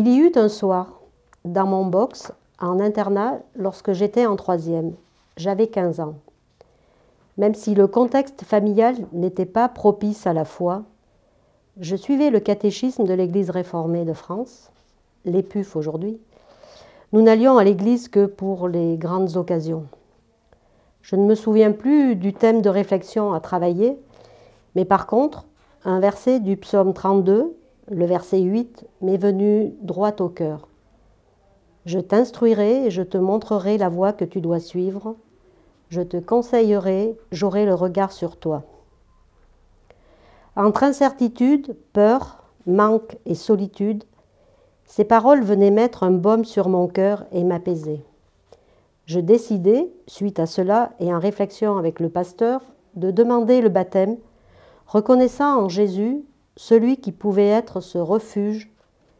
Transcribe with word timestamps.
Il 0.00 0.06
y 0.06 0.18
eut 0.18 0.30
un 0.36 0.48
soir, 0.48 1.00
dans 1.44 1.66
mon 1.66 1.84
box, 1.84 2.30
en 2.60 2.78
internat, 2.78 3.40
lorsque 3.56 3.94
j'étais 3.94 4.26
en 4.26 4.36
troisième. 4.36 4.92
J'avais 5.36 5.66
15 5.66 5.98
ans. 5.98 6.14
Même 7.36 7.56
si 7.56 7.74
le 7.74 7.88
contexte 7.88 8.44
familial 8.44 8.94
n'était 9.12 9.44
pas 9.44 9.68
propice 9.68 10.24
à 10.28 10.32
la 10.32 10.44
foi, 10.44 10.84
je 11.80 11.96
suivais 11.96 12.30
le 12.30 12.38
catéchisme 12.38 13.06
de 13.06 13.12
l'Église 13.12 13.50
réformée 13.50 14.04
de 14.04 14.12
France, 14.12 14.70
l'EPUF 15.24 15.74
aujourd'hui. 15.74 16.20
Nous 17.12 17.22
n'allions 17.22 17.58
à 17.58 17.64
l'Église 17.64 18.06
que 18.06 18.26
pour 18.26 18.68
les 18.68 18.98
grandes 18.98 19.36
occasions. 19.36 19.86
Je 21.02 21.16
ne 21.16 21.26
me 21.26 21.34
souviens 21.34 21.72
plus 21.72 22.14
du 22.14 22.32
thème 22.32 22.62
de 22.62 22.70
réflexion 22.70 23.32
à 23.32 23.40
travailler, 23.40 23.98
mais 24.76 24.84
par 24.84 25.08
contre, 25.08 25.46
un 25.84 25.98
verset 25.98 26.38
du 26.38 26.56
psaume 26.56 26.94
32 26.94 27.52
le 27.90 28.04
verset 28.04 28.40
8 28.40 28.86
m'est 29.00 29.16
venu 29.16 29.74
droit 29.82 30.14
au 30.20 30.28
cœur. 30.28 30.68
Je 31.86 31.98
t'instruirai 31.98 32.86
et 32.86 32.90
je 32.90 33.02
te 33.02 33.16
montrerai 33.16 33.78
la 33.78 33.88
voie 33.88 34.12
que 34.12 34.24
tu 34.24 34.40
dois 34.40 34.60
suivre. 34.60 35.16
Je 35.88 36.02
te 36.02 36.18
conseillerai, 36.18 37.16
j'aurai 37.32 37.64
le 37.64 37.74
regard 37.74 38.12
sur 38.12 38.36
toi. 38.36 38.64
Entre 40.54 40.82
incertitude, 40.82 41.76
peur, 41.92 42.44
manque 42.66 43.16
et 43.24 43.34
solitude, 43.34 44.04
ces 44.84 45.04
paroles 45.04 45.42
venaient 45.42 45.70
mettre 45.70 46.02
un 46.02 46.10
baume 46.10 46.44
sur 46.44 46.68
mon 46.68 46.88
cœur 46.88 47.24
et 47.32 47.44
m'apaiser. 47.44 48.02
Je 49.06 49.20
décidai, 49.20 49.90
suite 50.06 50.38
à 50.38 50.46
cela 50.46 50.92
et 51.00 51.14
en 51.14 51.18
réflexion 51.18 51.78
avec 51.78 52.00
le 52.00 52.10
pasteur, 52.10 52.60
de 52.96 53.10
demander 53.10 53.62
le 53.62 53.68
baptême, 53.68 54.18
reconnaissant 54.86 55.62
en 55.62 55.68
Jésus 55.68 56.22
celui 56.58 56.96
qui 56.96 57.12
pouvait 57.12 57.46
être 57.46 57.80
ce 57.80 57.98
refuge, 57.98 58.68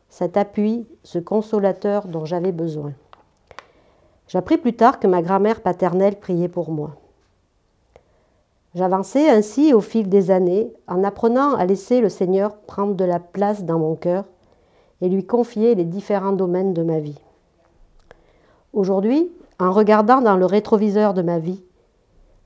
cet 0.09 0.37
appui, 0.37 0.89
ce 1.05 1.21
consolateur 1.21 2.09
dont 2.09 2.25
j'avais 2.25 2.51
besoin. 2.51 2.95
J'appris 4.27 4.59
plus 4.59 4.75
tard 4.75 4.99
que 4.99 5.07
ma 5.07 5.23
grand-mère 5.23 5.63
paternelle 5.63 6.19
priait 6.19 6.49
pour 6.49 6.73
moi. 6.73 6.97
J'avançais 8.75 9.31
ainsi 9.31 9.73
au 9.73 9.81
fil 9.81 10.09
des 10.09 10.33
années 10.33 10.73
en 10.89 11.05
apprenant 11.05 11.55
à 11.55 11.65
laisser 11.65 12.01
le 12.01 12.09
Seigneur 12.09 12.57
prendre 12.57 12.97
de 12.97 13.05
la 13.05 13.21
place 13.21 13.63
dans 13.63 13.79
mon 13.79 13.95
cœur 13.95 14.25
et 15.01 15.09
lui 15.09 15.25
confier 15.25 15.77
les 15.77 15.85
différents 15.85 16.33
domaines 16.33 16.75
de 16.75 16.83
ma 16.83 16.99
vie. 16.99 17.21
Aujourd'hui, 18.73 19.31
en 19.61 19.71
regardant 19.71 20.21
dans 20.21 20.37
le 20.37 20.45
rétroviseur 20.45 21.15
de 21.15 21.23
ma 21.23 21.39
vie, 21.39 21.63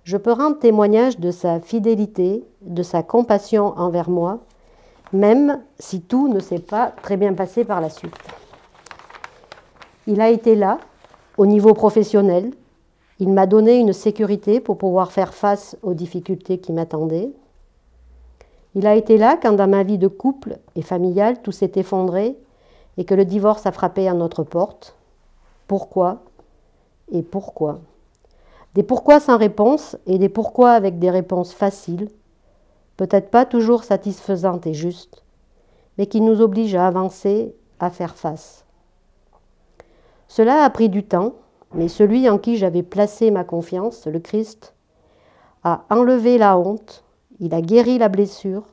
je 0.04 0.18
peux 0.18 0.32
rendre 0.32 0.58
témoignage 0.58 1.18
de 1.18 1.30
sa 1.30 1.60
fidélité, 1.60 2.44
de 2.60 2.82
sa 2.82 3.02
compassion 3.02 3.72
envers 3.78 4.10
moi 4.10 4.40
même 5.12 5.60
si 5.78 6.00
tout 6.00 6.28
ne 6.28 6.40
s'est 6.40 6.58
pas 6.58 6.92
très 7.02 7.16
bien 7.16 7.34
passé 7.34 7.64
par 7.64 7.80
la 7.80 7.90
suite. 7.90 8.16
Il 10.06 10.20
a 10.20 10.30
été 10.30 10.54
là, 10.54 10.78
au 11.36 11.46
niveau 11.46 11.74
professionnel. 11.74 12.50
Il 13.18 13.28
m'a 13.28 13.46
donné 13.46 13.78
une 13.78 13.92
sécurité 13.92 14.60
pour 14.60 14.78
pouvoir 14.78 15.12
faire 15.12 15.34
face 15.34 15.76
aux 15.82 15.94
difficultés 15.94 16.58
qui 16.58 16.72
m'attendaient. 16.72 17.30
Il 18.74 18.86
a 18.86 18.96
été 18.96 19.18
là 19.18 19.38
quand 19.40 19.52
dans 19.52 19.68
ma 19.68 19.82
vie 19.82 19.98
de 19.98 20.08
couple 20.08 20.58
et 20.76 20.82
familiale 20.82 21.42
tout 21.42 21.52
s'est 21.52 21.72
effondré 21.76 22.36
et 22.96 23.04
que 23.04 23.14
le 23.14 23.24
divorce 23.24 23.66
a 23.66 23.72
frappé 23.72 24.08
à 24.08 24.14
notre 24.14 24.42
porte. 24.42 24.96
Pourquoi 25.68 26.22
et 27.12 27.22
pourquoi? 27.22 27.80
Des 28.74 28.82
pourquoi 28.82 29.20
sans 29.20 29.36
réponse 29.36 29.96
et 30.06 30.18
des 30.18 30.30
pourquoi 30.30 30.72
avec 30.72 30.98
des 30.98 31.10
réponses 31.10 31.52
faciles 31.52 32.08
peut-être 32.96 33.30
pas 33.30 33.44
toujours 33.44 33.84
satisfaisante 33.84 34.66
et 34.66 34.74
juste, 34.74 35.22
mais 35.98 36.06
qui 36.06 36.20
nous 36.20 36.40
oblige 36.40 36.74
à 36.74 36.86
avancer, 36.86 37.54
à 37.80 37.90
faire 37.90 38.16
face. 38.16 38.64
Cela 40.28 40.64
a 40.64 40.70
pris 40.70 40.88
du 40.88 41.04
temps, 41.04 41.34
mais 41.74 41.88
celui 41.88 42.28
en 42.28 42.38
qui 42.38 42.56
j'avais 42.56 42.82
placé 42.82 43.30
ma 43.30 43.44
confiance, 43.44 44.06
le 44.06 44.18
Christ, 44.18 44.74
a 45.64 45.84
enlevé 45.90 46.38
la 46.38 46.58
honte, 46.58 47.04
il 47.40 47.54
a 47.54 47.60
guéri 47.60 47.98
la 47.98 48.08
blessure, 48.08 48.64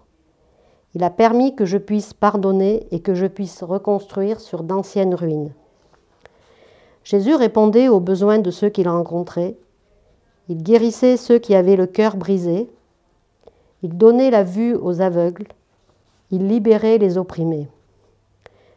il 0.95 1.03
a 1.03 1.09
permis 1.09 1.55
que 1.55 1.65
je 1.65 1.77
puisse 1.77 2.13
pardonner 2.13 2.87
et 2.91 2.99
que 2.99 3.13
je 3.13 3.27
puisse 3.27 3.61
reconstruire 3.63 4.39
sur 4.39 4.63
d'anciennes 4.63 5.15
ruines. 5.15 5.53
Jésus 7.03 7.35
répondait 7.35 7.87
aux 7.87 7.99
besoins 7.99 8.39
de 8.39 8.51
ceux 8.51 8.69
qu'il 8.69 8.89
rencontrait, 8.89 9.57
il 10.47 10.63
guérissait 10.63 11.17
ceux 11.17 11.37
qui 11.37 11.55
avaient 11.55 11.75
le 11.75 11.85
cœur 11.85 12.17
brisé, 12.17 12.69
il 13.83 13.97
donnait 13.97 14.31
la 14.31 14.43
vue 14.43 14.75
aux 14.75 15.01
aveugles, 15.01 15.47
il 16.31 16.47
libérait 16.47 16.97
les 16.97 17.17
opprimés. 17.17 17.67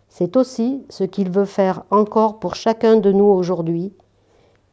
C'est 0.09 0.37
aussi 0.37 0.85
ce 0.91 1.05
qu'il 1.05 1.31
veut 1.31 1.47
faire 1.47 1.85
encore 1.91 2.39
pour 2.39 2.55
chacun 2.55 2.97
de 2.97 3.11
nous 3.13 3.25
aujourd'hui. 3.25 3.93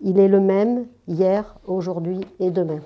Il 0.02 0.20
est 0.20 0.28
le 0.28 0.40
même 0.40 0.86
hier, 1.08 1.56
aujourd'hui 1.66 2.22
et 2.40 2.52
demain. 2.52 2.80